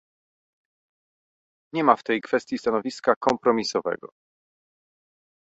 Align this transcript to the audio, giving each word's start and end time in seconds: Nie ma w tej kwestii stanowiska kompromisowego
Nie 1.73 1.83
ma 1.83 1.95
w 1.95 2.03
tej 2.03 2.21
kwestii 2.21 2.57
stanowiska 2.57 3.15
kompromisowego 3.19 4.09